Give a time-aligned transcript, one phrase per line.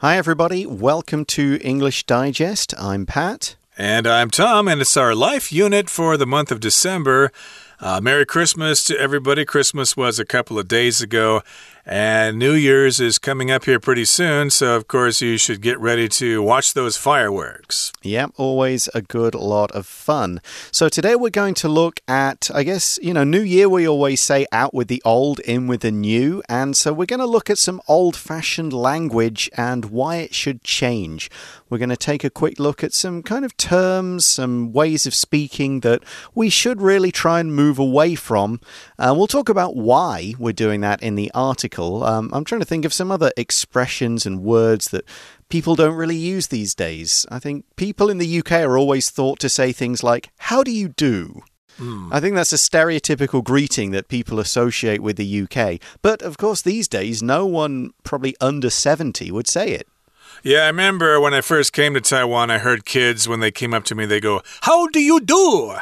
[0.00, 0.66] Hi, everybody.
[0.66, 2.74] Welcome to English Digest.
[2.78, 3.56] I'm Pat.
[3.78, 7.32] And I'm Tom, and it's our life unit for the month of December.
[7.80, 9.46] Uh, Merry Christmas to everybody.
[9.46, 11.40] Christmas was a couple of days ago,
[11.86, 15.78] and New Year's is coming up here pretty soon, so of course you should get
[15.78, 17.92] ready to watch those fireworks.
[18.02, 20.40] Yep, always a good lot of fun.
[20.72, 24.20] So today we're going to look at, I guess, you know, New Year we always
[24.20, 27.48] say out with the old, in with the new, and so we're going to look
[27.48, 31.30] at some old fashioned language and why it should change.
[31.68, 35.14] We're going to take a quick look at some kind of terms, some ways of
[35.14, 36.02] speaking that
[36.34, 38.60] we should really try and move away from.
[38.98, 42.66] Uh, we'll talk about why we're doing that in the article um, I'm trying to
[42.66, 45.04] think of some other expressions and words that
[45.48, 47.26] people don't really use these days.
[47.30, 50.70] I think people in the UK are always thought to say things like, How do
[50.70, 51.42] you do?
[51.78, 52.08] Mm.
[52.10, 55.78] I think that's a stereotypical greeting that people associate with the UK.
[56.00, 59.86] But of course, these days, no one probably under 70 would say it.
[60.42, 63.74] Yeah, I remember when I first came to Taiwan, I heard kids, when they came
[63.74, 65.76] up to me, they go, How do you do?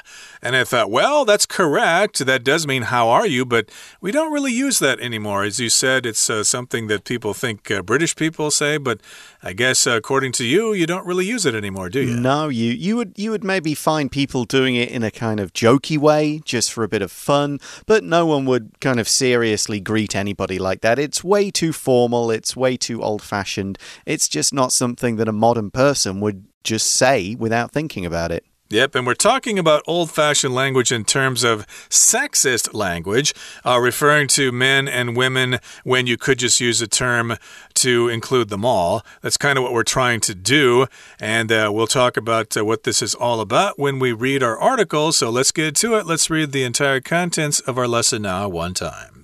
[0.45, 2.19] And I thought, well, that's correct.
[2.19, 3.71] That does mean how are you, but
[4.03, 5.43] we don't really use that anymore.
[5.43, 9.01] As you said, it's uh, something that people think uh, British people say, but
[9.43, 12.21] I guess uh, according to you, you don't really use it anymore, do you?
[12.21, 15.55] No, you you would you would maybe find people doing it in a kind of
[15.55, 19.81] jokey way, just for a bit of fun, but no one would kind of seriously
[19.81, 20.99] greet anybody like that.
[20.99, 23.79] It's way too formal, it's way too old-fashioned.
[24.05, 28.45] It's just not something that a modern person would just say without thinking about it.
[28.71, 34.27] Yep, and we're talking about old fashioned language in terms of sexist language, uh, referring
[34.29, 37.37] to men and women when you could just use a term
[37.75, 39.05] to include them all.
[39.21, 40.87] That's kind of what we're trying to do,
[41.21, 44.59] and uh, we'll talk about uh, what this is all about when we read our
[44.59, 45.13] article.
[45.13, 46.07] So let's get to it.
[46.07, 49.24] Let's read the entire contents of our lesson now, one time.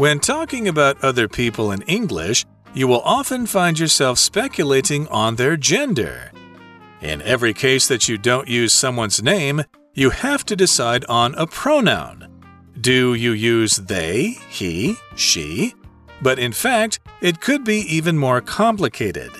[0.00, 5.58] When talking about other people in English, you will often find yourself speculating on their
[5.58, 6.32] gender.
[7.02, 9.62] In every case that you don't use someone's name,
[9.92, 12.42] you have to decide on a pronoun.
[12.80, 15.74] Do you use they, he, she?
[16.22, 19.32] But in fact, it could be even more complicated.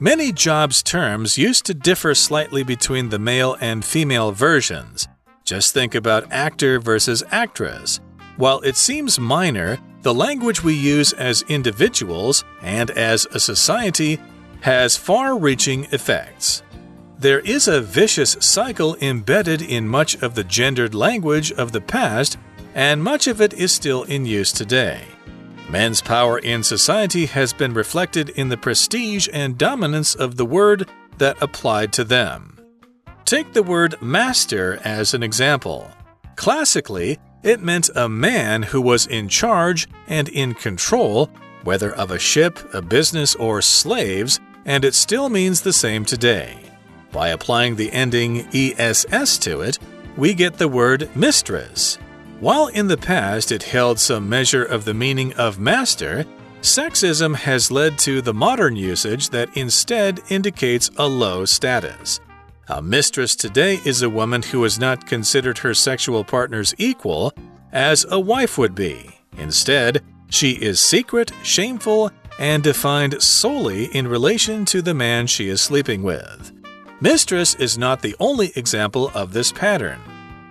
[0.00, 5.08] Many jobs terms used to differ slightly between the male and female versions.
[5.44, 8.00] Just think about actor versus actress.
[8.38, 14.20] While it seems minor, the language we use as individuals and as a society
[14.60, 16.62] has far reaching effects.
[17.18, 22.38] There is a vicious cycle embedded in much of the gendered language of the past,
[22.72, 25.02] and much of it is still in use today.
[25.68, 30.88] Men's power in society has been reflected in the prestige and dominance of the word
[31.18, 32.60] that applied to them.
[33.24, 35.90] Take the word master as an example.
[36.36, 41.30] Classically, it meant a man who was in charge and in control,
[41.62, 46.58] whether of a ship, a business, or slaves, and it still means the same today.
[47.12, 49.78] By applying the ending ESS to it,
[50.16, 51.98] we get the word mistress.
[52.40, 56.26] While in the past it held some measure of the meaning of master,
[56.62, 62.18] sexism has led to the modern usage that instead indicates a low status.
[62.68, 67.32] A mistress today is a woman who has not considered her sexual partner's equal
[67.70, 69.20] as a wife would be.
[69.38, 72.10] Instead, she is secret, shameful,
[72.40, 76.52] and defined solely in relation to the man she is sleeping with.
[77.00, 80.00] Mistress is not the only example of this pattern.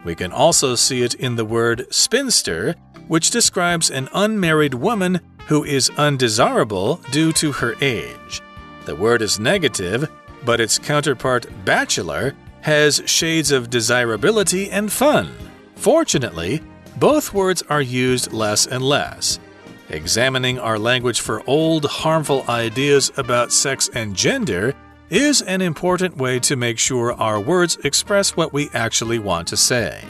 [0.06, 2.76] We can also see it in the word spinster,
[3.10, 8.42] which describes an unmarried woman who is undesirable due to her age.
[8.86, 10.10] The word is negative
[10.46, 15.36] but its counterpart, bachelor, has shades of desirability and fun.
[15.76, 16.62] Fortunately,
[16.98, 19.40] both words are used less and less.
[19.90, 24.74] Examining our language for old, harmful ideas about sex and gender
[25.10, 29.58] is an important way to make sure our words express what we actually want to
[29.58, 30.04] say.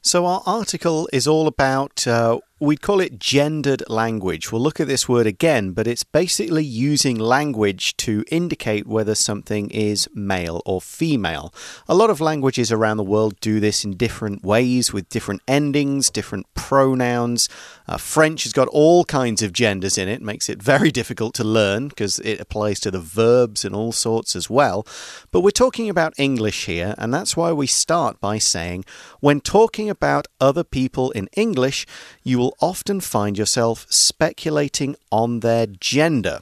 [0.00, 4.50] So, our article is all about uh, We'd call it gendered language.
[4.50, 9.70] We'll look at this word again, but it's basically using language to indicate whether something
[9.70, 11.54] is male or female.
[11.86, 16.10] A lot of languages around the world do this in different ways with different endings,
[16.10, 17.48] different pronouns.
[17.86, 21.44] Uh, French has got all kinds of genders in it, makes it very difficult to
[21.44, 24.84] learn because it applies to the verbs and all sorts as well.
[25.30, 28.84] But we're talking about English here, and that's why we start by saying
[29.20, 31.86] when talking about other people in English,
[32.24, 36.40] you will often find yourself speculating on their gender.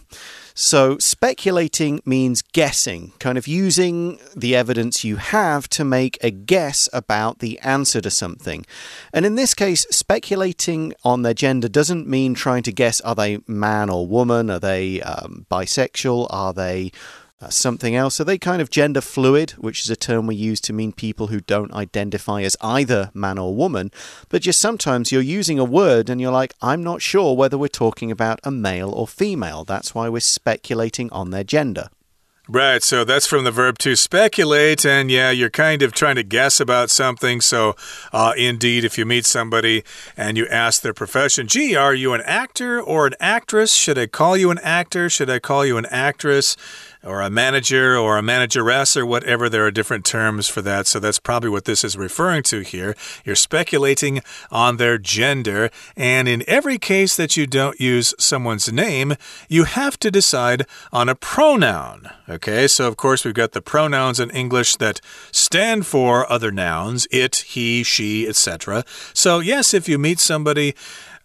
[0.59, 6.89] So, speculating means guessing, kind of using the evidence you have to make a guess
[6.95, 8.65] about the answer to something.
[9.13, 13.41] And in this case, speculating on their gender doesn't mean trying to guess are they
[13.47, 14.51] man or woman?
[14.51, 16.29] Are they um, bisexual?
[16.31, 16.91] Are they
[17.51, 18.21] something else.
[18.21, 21.29] Are they kind of gender fluid, which is a term we use to mean people
[21.29, 23.91] who don't identify as either man or woman,
[24.29, 27.69] but just sometimes you're using a word and you're like, I'm not sure whether we're
[27.69, 29.65] talking about a male or female.
[29.65, 31.89] That's why we're speculating on their gender.
[32.49, 36.23] Right, so that's from the verb to speculate, and yeah, you're kind of trying to
[36.23, 37.41] guess about something.
[37.41, 37.75] So,
[38.13, 39.83] uh, indeed, if you meet somebody
[40.17, 43.73] and you ask their profession, gee, are you an actor or an actress?
[43.73, 45.11] Should I call you an actor?
[45.11, 46.57] Should I call you an actress?
[47.03, 49.49] Or a manager or a manageress or whatever.
[49.49, 50.87] There are different terms for that.
[50.87, 52.97] So that's probably what this is referring to here.
[53.25, 54.21] You're speculating
[54.51, 55.71] on their gender.
[55.97, 59.15] And in every case that you don't use someone's name,
[59.49, 62.11] you have to decide on a pronoun.
[62.29, 65.01] Okay, so of course we've got the pronouns in English that
[65.31, 68.85] stand for other nouns it, he, she, etc.
[69.13, 70.75] So, yes, if you meet somebody,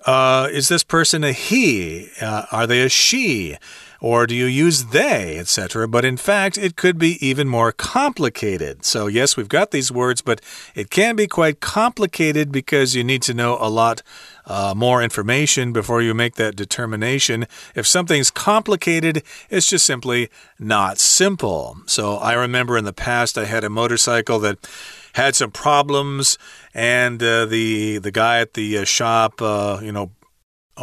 [0.05, 2.09] uh, is this person a he?
[2.21, 3.57] Uh, are they a she?
[4.01, 5.87] Or do you use they, etc.?
[5.87, 8.83] But in fact, it could be even more complicated.
[8.83, 10.41] So, yes, we've got these words, but
[10.73, 14.01] it can be quite complicated because you need to know a lot
[14.47, 17.45] uh, more information before you make that determination.
[17.75, 19.21] If something's complicated,
[19.51, 21.77] it's just simply not simple.
[21.85, 24.67] So, I remember in the past I had a motorcycle that
[25.13, 26.39] had some problems,
[26.73, 30.09] and uh, the the guy at the uh, shop, uh, you know,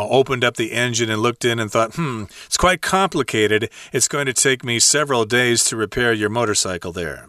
[0.01, 3.71] opened up the engine and looked in and thought, hmm, it's quite complicated.
[3.93, 7.27] It's going to take me several days to repair your motorcycle there.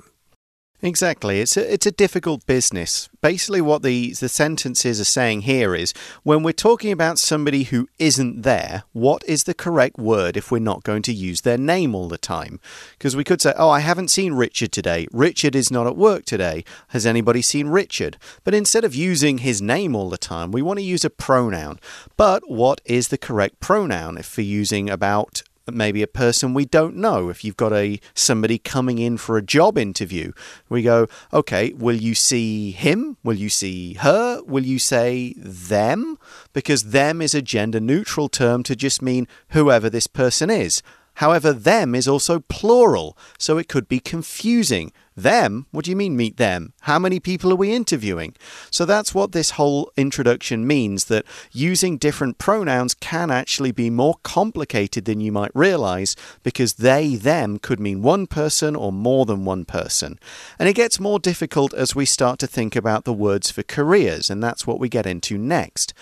[0.81, 1.41] Exactly.
[1.41, 3.09] It's a, it's a difficult business.
[3.21, 5.93] Basically, what the, the sentences are saying here is
[6.23, 10.59] when we're talking about somebody who isn't there, what is the correct word if we're
[10.59, 12.61] not going to use their name all the time?
[12.97, 15.05] Because we could say, oh, I haven't seen Richard today.
[15.11, 16.63] Richard is not at work today.
[16.89, 18.17] Has anybody seen Richard?
[18.45, 21.79] But instead of using his name all the time, we want to use a pronoun.
[22.15, 25.43] But what is the correct pronoun if we're using about
[25.73, 27.29] maybe a person we don't know.
[27.29, 30.31] If you've got a somebody coming in for a job interview,
[30.69, 33.17] we go, okay, will you see him?
[33.23, 34.41] Will you see her?
[34.43, 36.17] Will you say them?
[36.53, 40.81] Because them is a gender neutral term to just mean whoever this person is.
[41.15, 44.93] However, them is also plural, so it could be confusing.
[45.19, 45.65] Them?
[45.71, 46.73] What do you mean, meet them?
[46.81, 48.35] How many people are we interviewing?
[48.71, 54.15] So that's what this whole introduction means that using different pronouns can actually be more
[54.23, 59.45] complicated than you might realize because they, them could mean one person or more than
[59.45, 60.19] one person.
[60.57, 64.29] And it gets more difficult as we start to think about the words for careers,
[64.29, 65.93] and that's what we get into next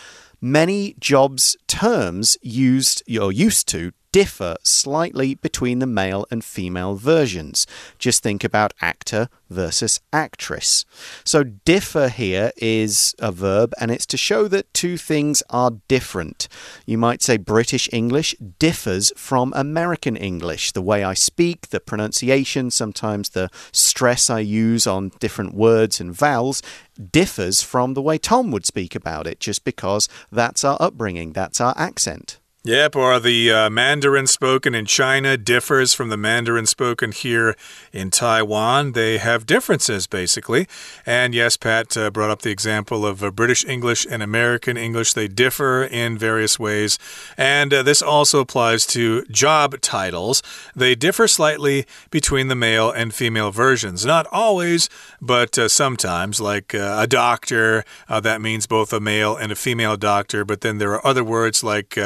[0.41, 7.67] many jobs terms used or used to differ slightly between the male and female versions.
[7.99, 10.85] Just think about actor versus actress.
[11.23, 16.47] So, differ here is a verb and it's to show that two things are different.
[16.87, 20.71] You might say British English differs from American English.
[20.71, 26.11] The way I speak, the pronunciation, sometimes the stress I use on different words and
[26.11, 26.63] vowels
[27.11, 31.61] differs from the way Tom would speak about it, just because that's our upbringing, that's
[31.61, 32.39] our accent.
[32.67, 37.55] Yep, or the uh, Mandarin spoken in China differs from the Mandarin spoken here
[37.93, 38.91] in Taiwan.
[38.91, 40.67] They have differences, basically.
[41.05, 45.13] And yes, Pat uh, brought up the example of uh, British English and American English.
[45.13, 46.99] They differ in various ways.
[47.37, 50.43] And uh, this also applies to job titles.
[50.75, 54.05] They differ slightly between the male and female versions.
[54.05, 54.89] Not always,
[55.21, 59.95] but uh, sometimes, like uh, a doctor, that means both a male and a female
[59.95, 60.43] doctor.
[60.43, 61.97] But then there are other words like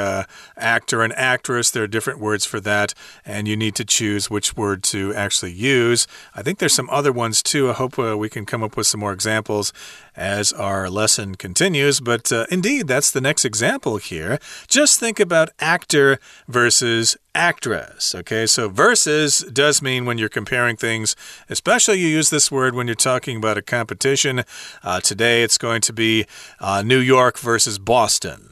[0.57, 1.71] actor and actress.
[1.71, 2.93] There are different words for that,
[3.25, 6.07] and you need to choose which word to actually use.
[6.35, 7.69] I think there's some other ones too.
[7.69, 9.73] I hope uh, we can come up with some more examples
[10.15, 11.99] as our lesson continues.
[11.99, 14.39] But uh, indeed, that's the next example here.
[14.67, 18.13] Just think about actor versus actress.
[18.13, 21.15] Okay, so versus does mean when you're comparing things,
[21.49, 24.43] especially you use this word when you're talking about a competition.
[24.83, 26.25] Uh, today it's going to be
[26.59, 28.50] uh, New York versus Boston.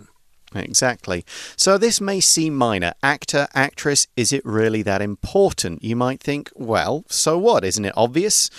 [0.55, 1.23] Exactly.
[1.55, 2.93] So this may seem minor.
[3.03, 5.83] Actor, actress, is it really that important?
[5.83, 7.63] You might think, well, so what?
[7.63, 8.49] Isn't it obvious?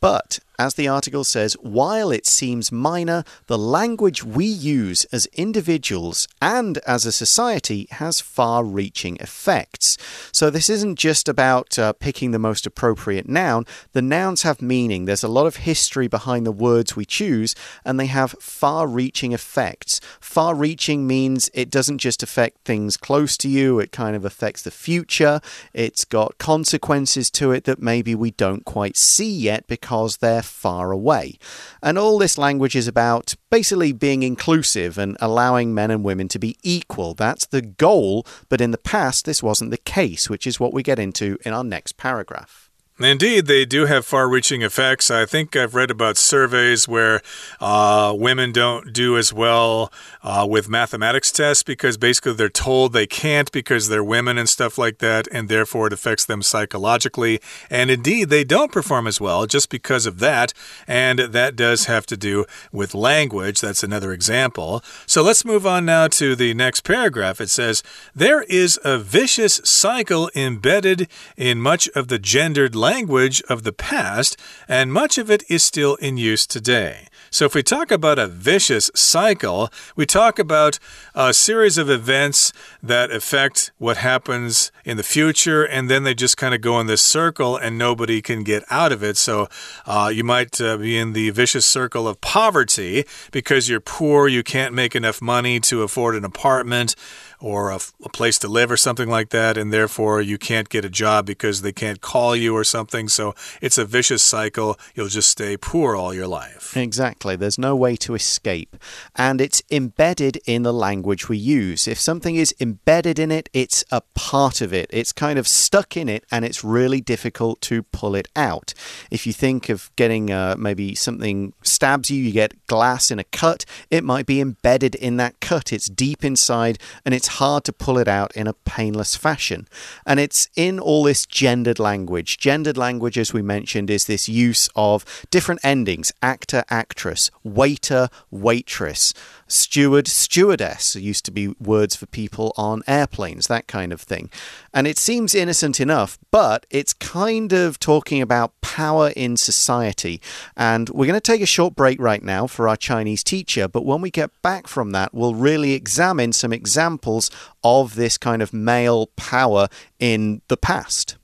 [0.00, 6.26] But As the article says, while it seems minor, the language we use as individuals
[6.42, 9.96] and as a society has far reaching effects.
[10.32, 15.04] So, this isn't just about uh, picking the most appropriate noun, the nouns have meaning.
[15.04, 19.30] There's a lot of history behind the words we choose, and they have far reaching
[19.30, 20.00] effects.
[20.18, 24.62] Far reaching means it doesn't just affect things close to you, it kind of affects
[24.62, 25.40] the future.
[25.72, 30.90] It's got consequences to it that maybe we don't quite see yet because they're far
[30.90, 31.38] away.
[31.82, 36.38] And all this language is about basically being inclusive and allowing men and women to
[36.38, 37.14] be equal.
[37.14, 40.82] That's the goal, but in the past, this wasn't the case, which is what we
[40.82, 42.67] get into in our next paragraph.
[43.00, 45.08] Indeed, they do have far reaching effects.
[45.08, 47.20] I think I've read about surveys where
[47.60, 49.92] uh, women don't do as well
[50.24, 54.78] uh, with mathematics tests because basically they're told they can't because they're women and stuff
[54.78, 57.40] like that, and therefore it affects them psychologically.
[57.70, 60.52] And indeed, they don't perform as well just because of that.
[60.88, 63.60] And that does have to do with language.
[63.60, 64.82] That's another example.
[65.06, 67.40] So let's move on now to the next paragraph.
[67.40, 73.42] It says, There is a vicious cycle embedded in much of the gendered language language
[73.48, 77.08] of the past, and much of it is still in use today.
[77.30, 80.78] So, if we talk about a vicious cycle, we talk about
[81.14, 82.52] a series of events
[82.82, 86.86] that affect what happens in the future, and then they just kind of go in
[86.86, 89.18] this circle and nobody can get out of it.
[89.18, 89.48] So,
[89.84, 94.42] uh, you might uh, be in the vicious circle of poverty because you're poor, you
[94.42, 96.94] can't make enough money to afford an apartment
[97.40, 100.84] or a, a, place to live or something like that, and therefore you can't get
[100.84, 103.08] a job because they can't call you or something.
[103.08, 104.78] So it's a vicious cycle.
[104.94, 106.76] You'll just stay poor all your life.
[106.76, 107.36] Exactly.
[107.36, 108.76] There's no way to escape.
[109.14, 111.86] And it's embedded in the language we use.
[111.86, 114.90] If something is embedded in it, it's a part of it.
[114.92, 118.74] It's kind of stuck in it, and it's really difficult to pull it out.
[119.10, 123.24] If you think of getting uh, maybe something stabs you, you get glass in a
[123.24, 125.72] cut, it might be embedded in that cut.
[125.72, 129.68] It's deep inside and it's it's hard to pull it out in a painless fashion.
[130.06, 132.38] And it's in all this gendered language.
[132.38, 139.12] Gendered language, as we mentioned, is this use of different endings actor, actress, waiter, waitress.
[139.47, 144.29] Steward, stewardess used to be words for people on airplanes, that kind of thing.
[144.73, 150.21] And it seems innocent enough, but it's kind of talking about power in society.
[150.55, 153.85] And we're going to take a short break right now for our Chinese teacher, but
[153.85, 157.29] when we get back from that, we'll really examine some examples
[157.63, 159.67] of this kind of male power
[159.99, 161.17] in the past.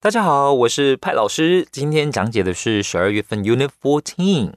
[0.00, 1.66] 大家好，我是派老师。
[1.72, 4.52] 今天讲解的是十二月份 Unit Fourteen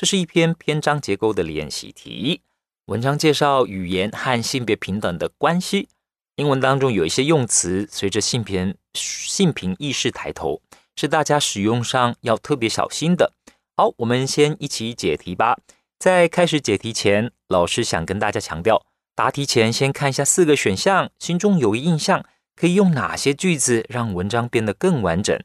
[0.00, 2.40] 这是一篇篇章结构的练习题。
[2.86, 5.90] 文章介绍语言和性别平等的关系。
[6.36, 10.62] 英文当中有一些用词，随着性别性平意识抬头，
[10.96, 13.34] 是大家使用上要特别小心的。
[13.76, 15.58] 好，我们先一起解题吧。
[15.98, 22.24] 在开始解题前，老师想跟大家强调，答题前先看一下四个选项，心中有印象，
[22.56, 25.38] 可以用哪些句子让文章变得更完整。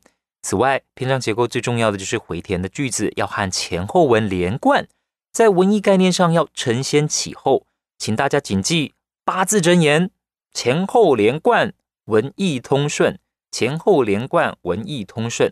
[0.46, 4.88] 此外，篇章结构最重要的就是回填的句子要和前后文连贯，
[5.34, 7.66] 在文意概念上要承先启后，
[7.98, 10.12] 请大家谨记八字真言：
[10.54, 11.74] 前后连贯，
[12.06, 13.16] 文意通顺；
[13.50, 15.52] 前后连贯，文意通顺。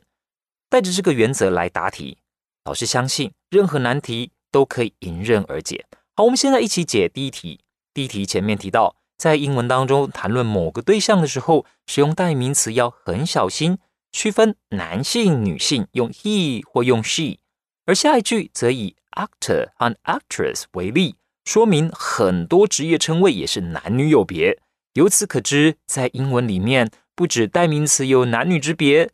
[0.70, 2.20] 带着这个原则来答题，
[2.64, 5.88] 老师相信任何难题都可以迎刃而解。
[6.16, 7.62] 好，我们现在一起解第一题。
[7.96, 13.80] 第一题前面提到，在英文当中谈论某个对象的时候，使用代名词要很小心。
[14.14, 17.40] 区分男性、女性用 he 或用 she，
[17.86, 24.62] 而下一句则以 actor 和 actress 为例，说明很多职业称谓也是男女有别。
[24.94, 29.10] 由此可知，在英文里面，不止代名词有男女之别，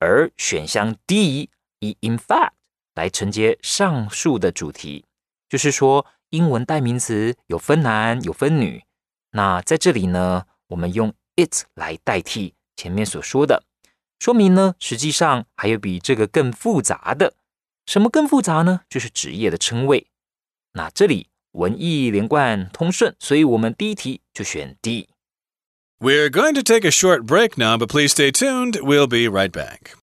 [0.00, 2.50] 而选项 D 以 in fact
[2.96, 5.04] 来承接上述的主题，
[5.48, 8.82] 就是说，英文代名词有分男有分女。
[9.30, 13.62] 那在这里呢，我们用 it 来代替前面所说的。
[14.22, 17.34] 说明呢，实际上还有比这个更复杂的。
[17.86, 18.82] 什么更复杂呢？
[18.88, 20.06] 就是职业的称谓。
[20.74, 25.08] 那这里文艺连贯通顺，所以我们第一题就选 D。
[25.98, 28.80] We're going to take a short break now, but please stay tuned.
[28.80, 29.96] We'll be right back.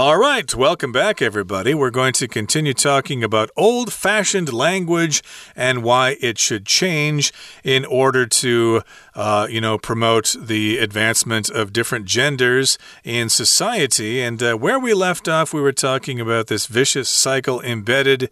[0.00, 1.74] All right, welcome back, everybody.
[1.74, 5.22] We're going to continue talking about old fashioned language
[5.54, 8.80] and why it should change in order to,
[9.14, 14.22] uh, you know, promote the advancement of different genders in society.
[14.22, 18.30] And uh, where we left off, we were talking about this vicious cycle embedded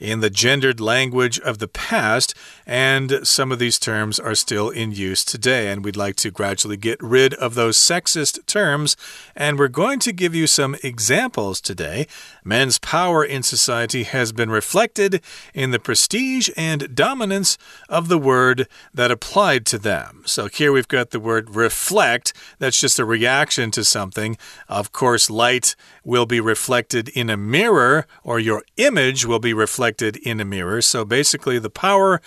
[0.00, 2.34] in the gendered language of the past,
[2.66, 5.70] and some of these terms are still in use today.
[5.70, 8.96] And we'd like to gradually get rid of those sexist terms.
[9.36, 12.06] And we're going to give you some examples today.
[12.44, 18.66] Men's power in society has been reflected in the prestige and dominance of the word
[18.94, 20.22] that applied to them.
[20.24, 22.32] So here we've got the word reflect.
[22.58, 24.38] That's just a reaction to something.
[24.68, 29.52] Of course, light will be reflected in a mirror, or your image will be
[29.90, 30.80] reflected in a mirror.
[30.80, 32.20] So basically, the power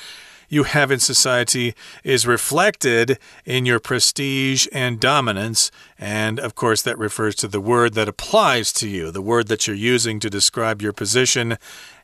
[0.49, 5.71] you have in society is reflected in your prestige and dominance.
[5.97, 9.65] And of course, that refers to the word that applies to you, the word that
[9.65, 11.57] you're using to describe your position.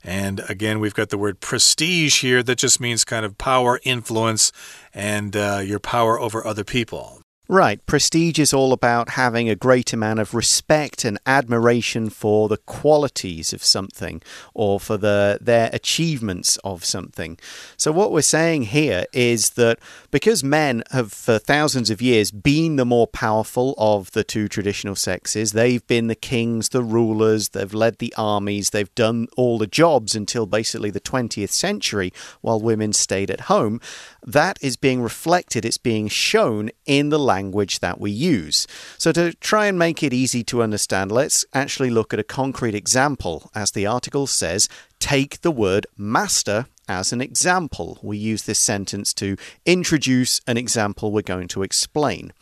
[0.04, 4.54] And again, we've got the word prestige here that just means kind of power, influence,
[4.94, 7.19] and uh, your power over other people.
[7.52, 7.84] Right.
[7.88, 13.54] Prestige is all about having a great amount of respect and admiration for the qualities
[13.54, 14.22] of something
[14.54, 17.40] or for the their achievements of something.
[17.76, 19.80] So what we're saying here is that
[20.12, 24.96] because men have for thousands of years been the more powerful of the two traditional
[24.96, 29.66] sexes, they've been the kings, the rulers, they've led the armies, they've done all the
[29.66, 33.82] jobs until basically the 20th century while women stayed at home.
[34.24, 38.68] That is being reflected, it's being shown in the language language that we use.
[38.98, 42.76] So, to try and make it easy to understand, let's actually look at a concrete
[42.76, 43.50] example.
[43.54, 44.68] As the article says,
[45.00, 48.00] take the word master as an example.
[48.02, 52.34] We use this sentence to introduce an example we're going to explain.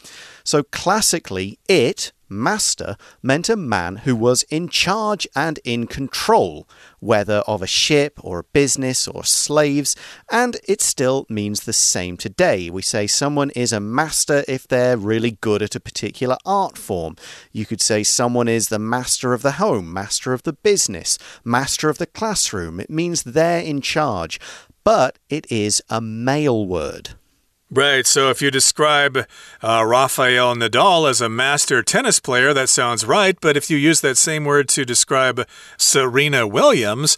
[0.43, 6.67] So, classically, it Master meant a man who was in charge and in control,
[6.99, 9.95] whether of a ship or a business or slaves,
[10.29, 12.69] and it still means the same today.
[12.69, 17.15] We say someone is a master if they're really good at a particular art form.
[17.51, 21.89] You could say someone is the master of the home, master of the business, master
[21.89, 22.79] of the classroom.
[22.79, 24.39] It means they're in charge,
[24.83, 27.11] but it is a male word.
[27.69, 28.07] Right.
[28.07, 29.27] So if you describe
[29.61, 33.37] uh, Rafael Nadal as a master tennis player, that sounds right.
[33.41, 35.45] But if you use that same word to describe
[35.75, 37.17] Serena Williams,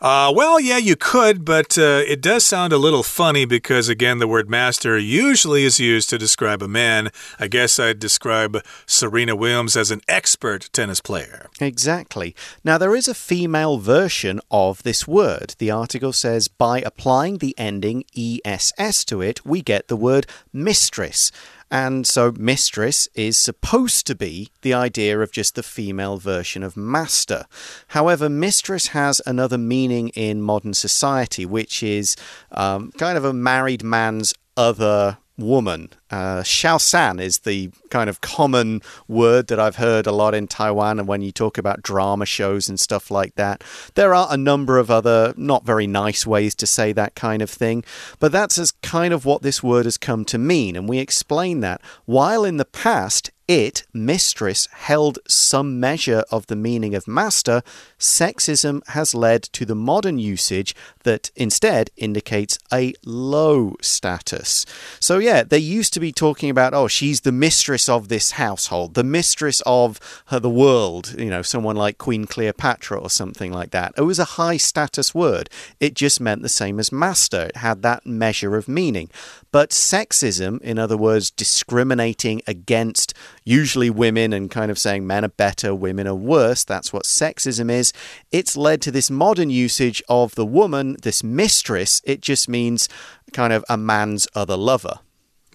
[0.00, 4.18] uh, well, yeah, you could, but uh, it does sound a little funny because, again,
[4.18, 7.10] the word master usually is used to describe a man.
[7.38, 11.48] I guess I'd describe Serena Williams as an expert tennis player.
[11.60, 12.34] Exactly.
[12.62, 15.54] Now, there is a female version of this word.
[15.58, 21.32] The article says by applying the ending ESS to it, we get the word mistress.
[21.70, 26.76] And so, mistress is supposed to be the idea of just the female version of
[26.76, 27.46] master.
[27.88, 32.16] However, mistress has another meaning in modern society, which is
[32.52, 35.90] um, kind of a married man's other woman.
[36.10, 40.98] Uh, San is the kind of common word that I've heard a lot in Taiwan,
[40.98, 43.62] and when you talk about drama shows and stuff like that.
[43.94, 47.50] There are a number of other not very nice ways to say that kind of
[47.50, 47.84] thing,
[48.18, 51.60] but that's as kind of what this word has come to mean, and we explain
[51.60, 51.80] that.
[52.04, 57.62] While in the past it, mistress, held some measure of the meaning of master,
[57.98, 64.66] sexism has led to the modern usage that instead indicates a low status.
[64.98, 68.94] So, yeah, they used to be talking about, oh, she's the mistress of this household,
[68.94, 73.70] the mistress of uh, the world, you know, someone like Queen Cleopatra or something like
[73.70, 73.94] that.
[73.96, 75.48] It was a high status word.
[75.78, 79.08] It just meant the same as master, it had that measure of meaning.
[79.56, 85.28] But sexism, in other words, discriminating against usually women and kind of saying men are
[85.28, 87.94] better, women are worse, that's what sexism is,
[88.30, 92.02] it's led to this modern usage of the woman, this mistress.
[92.04, 92.86] It just means
[93.32, 94.98] kind of a man's other lover.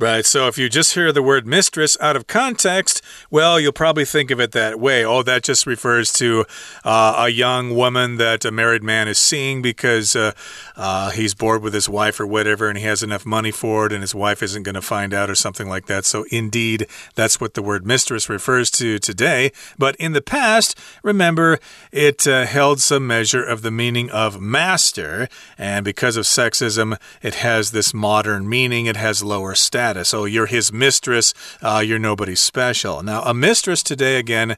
[0.02, 0.26] Right.
[0.26, 4.32] So if you just hear the word mistress out of context, well, you'll probably think
[4.32, 5.06] of it that way.
[5.06, 6.46] Oh, that just refers to
[6.84, 10.32] uh, a young woman that a married man is seeing because uh,
[10.76, 13.94] uh, he's bored with his wife or whatever and he has enough money for it
[13.94, 16.04] and his wife isn't going to find out or something like that.
[16.04, 19.52] So, indeed, that's what the word mistress refers to today.
[19.78, 21.60] But in the past, remember,
[21.92, 25.28] it uh, held some measure of the meaning of master.
[25.60, 29.91] And because of sexism, it has this modern meaning, it has lower status.
[29.98, 33.02] Oh, you're his mistress, uh, you're nobody special.
[33.04, 34.58] Now, a mistress today, again,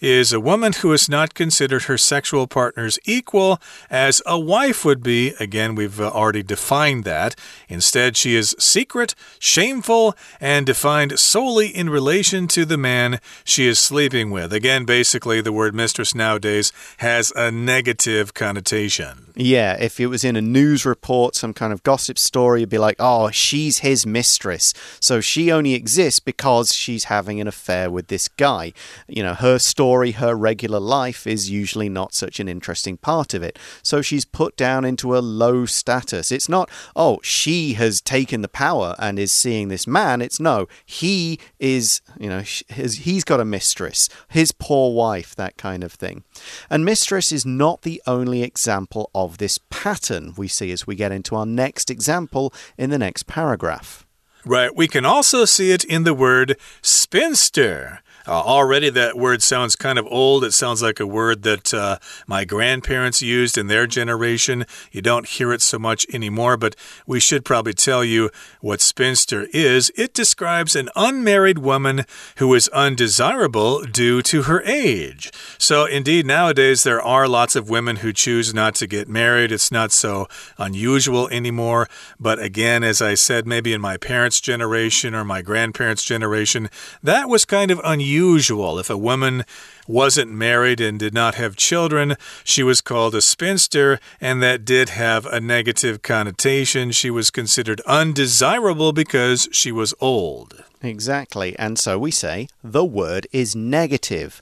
[0.00, 3.60] is a woman who is not considered her sexual partner's equal
[3.90, 5.34] as a wife would be.
[5.40, 7.34] Again, we've uh, already defined that.
[7.68, 13.78] Instead, she is secret, shameful, and defined solely in relation to the man she is
[13.78, 14.52] sleeping with.
[14.52, 19.30] Again, basically, the word mistress nowadays has a negative connotation.
[19.36, 22.78] Yeah, if it was in a news report, some kind of gossip story, you'd be
[22.78, 24.74] like, oh, she's his mistress.
[25.00, 28.72] So she only exists because she's having an affair with this guy.
[29.08, 33.42] You know, her story, her regular life is usually not such an interesting part of
[33.42, 33.58] it.
[33.82, 36.30] So she's put down into a low status.
[36.30, 40.22] It's not, oh, she has taken the power and is seeing this man.
[40.22, 45.84] It's no, he is, you know, he's got a mistress, his poor wife, that kind
[45.84, 46.24] of thing.
[46.68, 51.12] And mistress is not the only example of this pattern we see as we get
[51.12, 54.06] into our next example in the next paragraph.
[54.44, 54.74] Right.
[54.74, 58.00] We can also see it in the word spinster.
[58.26, 60.44] Uh, already, that word sounds kind of old.
[60.44, 64.66] It sounds like a word that uh, my grandparents used in their generation.
[64.92, 68.30] You don't hear it so much anymore, but we should probably tell you
[68.60, 69.90] what spinster is.
[69.96, 72.04] It describes an unmarried woman
[72.36, 75.32] who is undesirable due to her age.
[75.56, 79.50] So, indeed, nowadays there are lots of women who choose not to get married.
[79.50, 80.28] It's not so
[80.58, 81.88] unusual anymore.
[82.18, 86.68] But again, as I said, maybe in my parents' generation or my grandparents' generation,
[87.02, 88.78] that was kind of unusual unusual.
[88.80, 89.44] If a woman
[89.86, 94.88] wasn't married and did not have children, she was called a spinster, and that did
[94.88, 96.90] have a negative connotation.
[96.90, 100.64] She was considered undesirable because she was old.
[100.82, 101.56] Exactly.
[101.58, 104.40] And so we say the word is negative,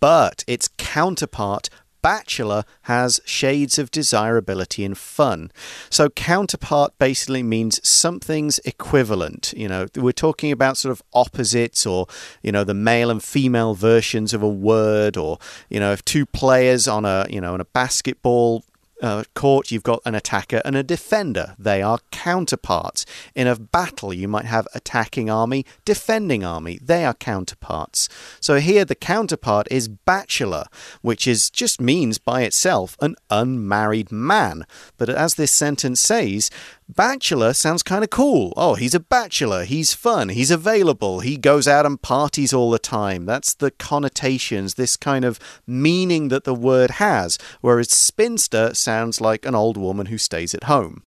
[0.00, 1.70] but its counterpart
[2.04, 5.50] bachelor has shades of desirability and fun.
[5.88, 9.54] So, counterpart basically means something's equivalent.
[9.56, 12.06] You know, we're talking about sort of opposites or,
[12.42, 15.38] you know, the male and female versions of a word or,
[15.70, 18.62] you know, if two players on a, you know, on a basketball
[19.02, 21.54] uh, court, you've got an attacker and a defender.
[21.58, 23.04] They are counterparts.
[23.34, 26.78] In a battle, you might have attacking army, defending army.
[26.80, 28.08] They are counterparts.
[28.40, 30.66] So here, the counterpart is bachelor,
[31.02, 34.64] which is just means by itself an unmarried man.
[34.96, 36.50] But as this sentence says,
[36.88, 38.52] Bachelor sounds kind of cool.
[38.56, 39.64] Oh, he's a bachelor.
[39.64, 40.28] He's fun.
[40.28, 41.20] He's available.
[41.20, 43.24] He goes out and parties all the time.
[43.24, 47.38] That's the connotations, this kind of meaning that the word has.
[47.62, 51.04] Whereas spinster sounds like an old woman who stays at home.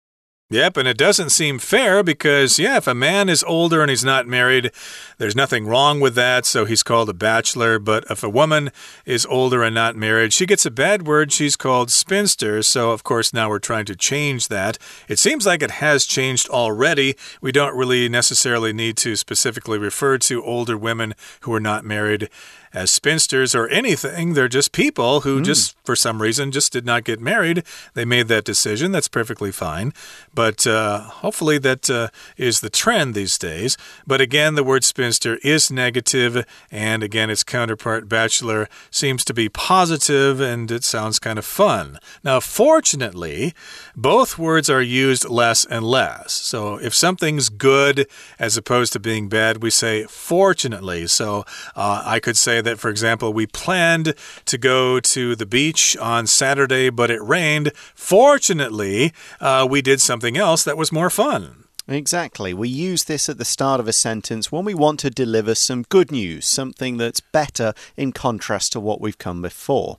[0.55, 4.05] Yep, and it doesn't seem fair because, yeah, if a man is older and he's
[4.05, 4.71] not married,
[5.19, 7.81] there's nothing wrong with that, so he's called a bachelor.
[7.81, 8.71] But if a woman
[9.05, 12.63] is older and not married, she gets a bad word, she's called spinster.
[12.63, 14.79] So, of course, now we're trying to change that.
[15.09, 17.17] It seems like it has changed already.
[17.41, 22.31] We don't really necessarily need to specifically refer to older women who are not married
[22.75, 24.35] as spinsters or anything.
[24.35, 25.45] They're just people who mm.
[25.45, 27.63] just, for some reason, just did not get married.
[27.95, 28.93] They made that decision.
[28.93, 29.93] That's perfectly fine.
[30.35, 33.79] But uh, hopefully that uh, is the trend these days.
[34.07, 39.49] But again, the word spinster is negative, and again, its counterpart, bachelor, seems to be
[39.49, 41.99] positive and it sounds kind of fun.
[42.25, 43.55] Now, fortunately,
[43.95, 46.33] both words are used less and less.
[46.33, 48.09] So if something's good
[48.39, 51.07] as opposed to being bad, we say fortunately.
[51.07, 51.45] So
[51.77, 54.15] uh, I could say that, for example, we planned
[54.47, 57.73] to go to the beach on Saturday, but it rained.
[57.95, 61.65] Fortunately, uh, we did something else that was more fun.
[61.87, 62.55] Exactly.
[62.55, 65.83] We use this at the start of a sentence when we want to deliver some
[65.91, 69.99] good news, something that's better in contrast to what we've come before.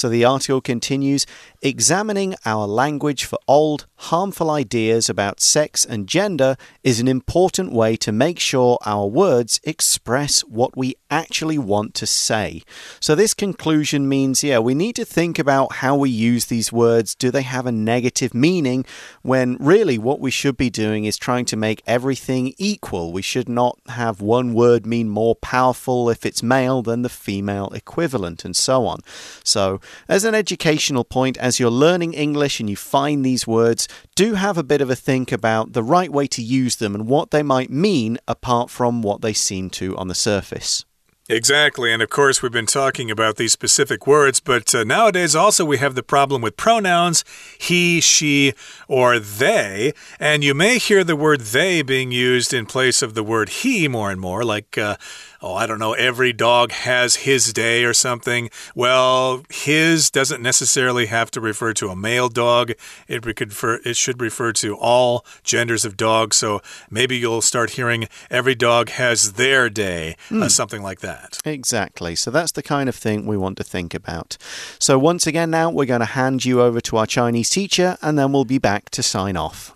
[0.00, 1.26] So the article continues
[1.60, 7.96] examining our language for old, harmful ideas about sex and gender is an important way
[7.96, 12.62] to make sure our words express what we actually want to say.
[12.98, 17.14] So this conclusion means, yeah, we need to think about how we use these words.
[17.14, 18.86] Do they have a negative meaning?
[19.20, 23.12] When really what we should be doing is trying to make everything equal.
[23.12, 27.68] We should not have one word mean more powerful if it's male than the female
[27.74, 29.00] equivalent, and so on.
[29.44, 29.78] So
[30.08, 34.58] as an educational point, as you're learning English and you find these words, do have
[34.58, 37.42] a bit of a think about the right way to use them and what they
[37.42, 40.84] might mean apart from what they seem to on the surface.
[41.30, 41.92] Exactly.
[41.92, 45.78] And of course, we've been talking about these specific words, but uh, nowadays also we
[45.78, 47.24] have the problem with pronouns
[47.56, 48.52] he, she,
[48.88, 49.92] or they.
[50.18, 53.86] And you may hear the word they being used in place of the word he
[53.86, 54.96] more and more, like uh,
[55.42, 58.50] oh, I don't know, every dog has his day or something.
[58.74, 62.72] Well, his doesn't necessarily have to refer to a male dog.
[63.08, 66.36] It, could refer, it should refer to all genders of dogs.
[66.36, 70.38] So maybe you'll start hearing every dog has their day, mm.
[70.38, 70.48] uh, hmm.
[70.48, 71.38] something like that.
[71.44, 72.14] Exactly.
[72.14, 74.36] So that's the kind of thing we want to think about.
[74.78, 78.18] So once again, now we're going to hand you over to our Chinese teacher, and
[78.18, 79.74] then we'll be back to sign off.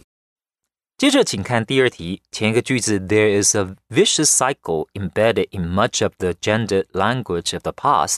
[0.98, 8.18] 接着，请看第二题，前一个句子：There is a vicious cycle embedded in much of the gendered language of the past,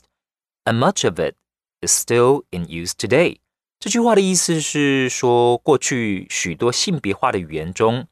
[0.65, 1.35] and much of it
[1.81, 3.37] is still in use today。
[3.79, 8.07] 这句话的意思是说，过去许多性别化的语言中，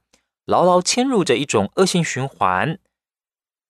[0.46, 2.78] 牢牢嵌入着一种恶性循环，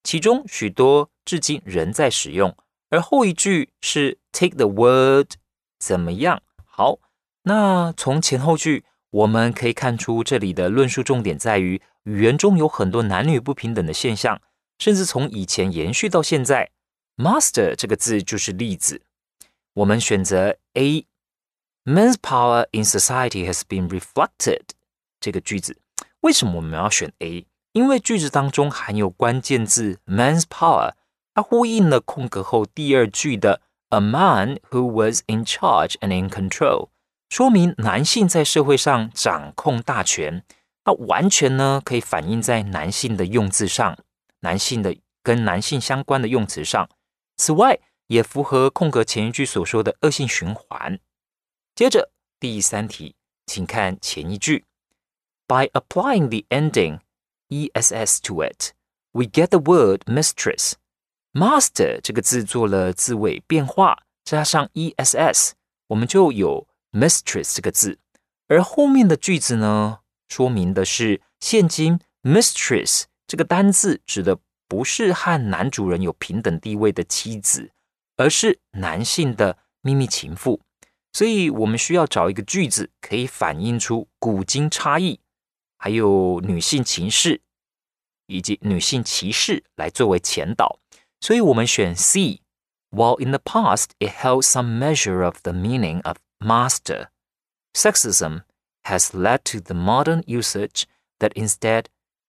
[0.02, 2.54] 其中许多至今仍在使用。
[2.90, 5.32] 而后一句是 take the word
[5.78, 6.42] 怎么样？
[6.66, 6.98] 好，
[7.44, 8.84] 那从前后句。
[9.14, 14.40] 我们可以看出，这里的论述重点在于语言中有很多男女不平等的现象，
[14.78, 16.70] 甚至从以前延续到现在。
[17.16, 19.02] Master 这个字就是例子。
[19.74, 24.62] 我们选择 A，Men's power in society has been reflected
[25.20, 25.76] 这个句子。
[26.20, 27.46] 为什么我们要选 A？
[27.72, 30.92] 因为句子当中含有关键字 Men's power，
[31.34, 36.88] 它呼应了空格后第二句的 A man who was in charge and in control。
[37.35, 40.45] 说明男性在社会上掌控大权，
[40.85, 43.97] 那完全呢可以反映在男性的用字上，
[44.39, 46.89] 男性的跟男性相关的用词上。
[47.35, 50.97] 此外，也符合空格前一句所说的恶性循环。
[51.75, 54.63] 接着第三题，请看前一句
[55.45, 57.01] ：By applying the ending
[57.49, 58.71] ess to it,
[59.11, 60.75] we get the word mistress.
[61.33, 65.51] Master 这个字做了字尾变化，加上 ess，
[65.87, 66.65] 我们就有。
[66.94, 67.98] mistress 这个字，
[68.48, 77.70] 而后面的句子呢，说明的是现今 mistress 这个单字指的不是和男主人有平等地位的妻子，
[78.16, 80.60] 而是男性的秘密情妇。
[81.12, 85.20] 所以我们需要找一个句子可以反映出古今差异，
[85.78, 87.40] 还有女性情事
[88.26, 90.78] 以及女性歧视来作为前导。
[91.20, 97.07] 所以我们选 C。While in the past it held some measure of the meaning of master.
[97.73, 98.43] Sexism
[98.83, 100.83] has led to the modern usage
[101.19, 101.85] that instead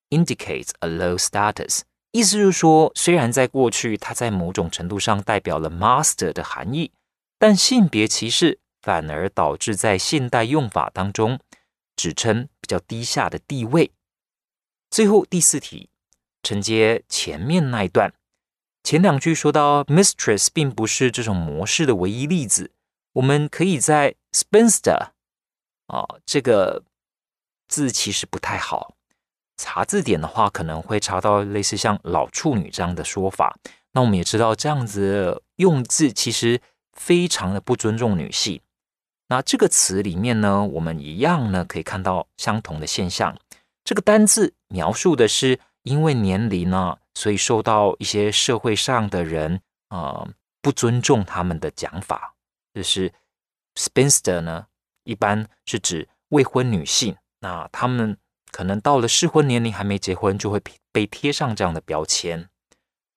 [0.08, 1.82] indicates a low status.
[2.12, 6.92] 意思就是说，虽然在过去它在某种程度上代表了 master 的含义，
[7.38, 11.38] 但性别歧视反而导致在现代用法当中
[11.94, 13.90] 指称比较低下的地位。
[14.90, 15.90] 最后第四题
[16.42, 18.14] 承接前面那一段，
[18.82, 22.70] 前两句说到 mistress 并不是这种模式的唯一例子。
[23.16, 25.08] 我们可以在 spinster
[25.86, 26.82] 啊这个
[27.66, 28.94] 字其实不太好，
[29.56, 33.56] 查字典的话可能会查到类似像老处女这样的说法。
[33.92, 36.60] 那我们也知道这样子用字其实
[36.92, 38.60] 非常的不尊重女性。
[39.28, 43.34] 那这个词里面呢，我们一样呢可以看到相同的现象。
[43.82, 50.28] 这个单字描述的是因为年龄呢，所以受到一些社会上的人啊
[50.60, 52.34] 不尊重他们的讲法。
[52.76, 53.10] 就是
[53.74, 54.66] spinster 呢，
[55.04, 57.16] 一般是指未婚女性。
[57.40, 58.18] 那她们
[58.50, 60.60] 可能到了适婚年龄还没结婚，就会
[60.92, 62.50] 被贴上这样的标签。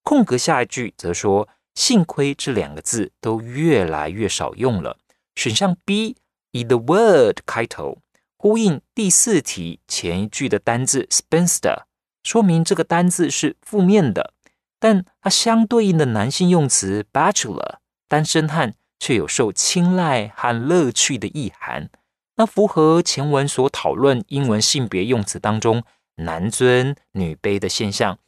[0.01, 4.97] 空格下一句则说：“幸亏这两个字都越来越少用了。”
[5.35, 6.15] 选项 B
[6.51, 7.97] 以 the word 开头，
[8.37, 11.83] 呼应第四题前一句的单字 spinster，
[12.23, 14.33] 说明这个单字是负面的。
[14.79, 18.73] 但它相对应的男性用词 bachelor 单身汉。
[18.99, 21.89] 却有受青睐和乐趣的意涵，
[22.35, 25.83] 那符合前文所讨论英文性别用词当中
[26.15, 28.19] 男尊女卑的现象。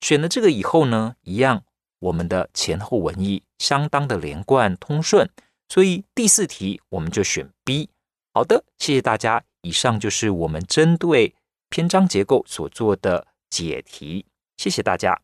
[0.00, 1.64] 选了这个以后呢，一样
[1.98, 5.28] 我们的前后文意相当的连贯通顺，
[5.68, 7.90] 所以第四题我们就选 B。
[8.32, 9.42] 好的，谢谢大家。
[9.62, 11.34] 以上就是我们针对
[11.68, 14.24] 篇章结构所做的解题，
[14.56, 15.20] 谢谢大家。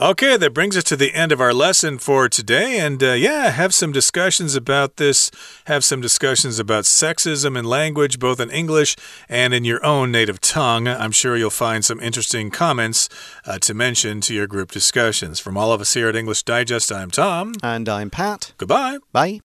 [0.00, 2.78] Okay, that brings us to the end of our lesson for today.
[2.78, 5.30] And uh, yeah, have some discussions about this,
[5.66, 8.96] have some discussions about sexism in language, both in English
[9.28, 10.88] and in your own native tongue.
[10.88, 13.08] I'm sure you'll find some interesting comments
[13.44, 15.38] uh, to mention to your group discussions.
[15.38, 17.52] From all of us here at English Digest, I'm Tom.
[17.62, 18.54] And I'm Pat.
[18.56, 18.98] Goodbye.
[19.12, 19.40] Bye.